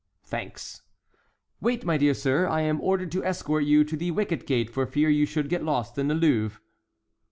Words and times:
"Thanks." 0.23 0.81
"Wait, 1.59 1.85
my 1.85 1.95
dear 1.95 2.15
sir, 2.15 2.47
I 2.47 2.61
am 2.61 2.81
ordered 2.81 3.11
to 3.11 3.23
escort 3.23 3.65
you 3.65 3.83
to 3.83 3.95
the 3.95 4.09
wicket 4.09 4.47
gate 4.47 4.71
for 4.71 4.87
fear 4.87 5.09
you 5.11 5.27
should 5.27 5.47
get 5.47 5.63
lost 5.63 5.95
in 5.99 6.07
the 6.07 6.15
Louvre." 6.15 6.59